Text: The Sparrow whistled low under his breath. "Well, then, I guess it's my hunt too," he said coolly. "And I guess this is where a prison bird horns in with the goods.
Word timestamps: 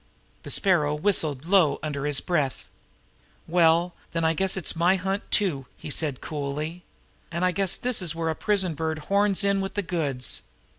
The 0.41 0.49
Sparrow 0.49 0.95
whistled 0.95 1.45
low 1.45 1.77
under 1.83 2.07
his 2.07 2.21
breath. 2.21 2.67
"Well, 3.47 3.93
then, 4.13 4.25
I 4.25 4.33
guess 4.33 4.57
it's 4.57 4.75
my 4.75 4.95
hunt 4.95 5.21
too," 5.29 5.67
he 5.77 5.91
said 5.91 6.21
coolly. 6.21 6.81
"And 7.31 7.45
I 7.45 7.51
guess 7.51 7.77
this 7.77 8.01
is 8.01 8.15
where 8.15 8.29
a 8.29 8.35
prison 8.35 8.73
bird 8.73 8.97
horns 9.13 9.43
in 9.43 9.61
with 9.61 9.75
the 9.75 9.83
goods. 9.83 10.41